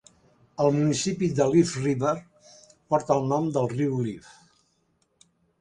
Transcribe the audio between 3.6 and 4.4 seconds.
riu Leaf.